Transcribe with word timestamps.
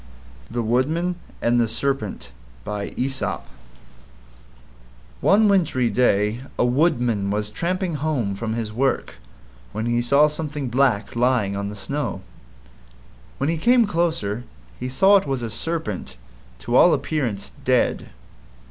THE 0.49 0.63
WOODMAN 0.63 1.15
AND 1.43 1.61
THE 1.61 1.67
SERPENT 1.67 2.31
One 2.65 3.45
wintry 5.47 5.91
day 5.91 6.41
a 6.57 6.65
Woodman 6.65 7.29
was 7.29 7.51
tramping 7.51 7.93
home 7.93 8.33
from 8.33 8.53
his 8.53 8.73
work 8.73 9.17
when 9.73 9.85
he 9.85 10.01
saw 10.01 10.25
something 10.27 10.69
black 10.69 11.15
lying 11.15 11.55
on 11.55 11.69
the 11.69 11.75
snow. 11.75 12.21
When 13.37 13.47
he 13.51 13.57
came 13.59 13.85
closer, 13.85 14.43
he 14.79 14.89
saw 14.89 15.17
it 15.17 15.27
was 15.27 15.43
a 15.43 15.51
Serpent 15.51 16.17
to 16.61 16.75
all 16.75 16.95
appearance 16.95 17.51
dead. 17.63 18.09